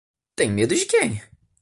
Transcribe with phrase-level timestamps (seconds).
[0.35, 1.21] Tem medo de quem?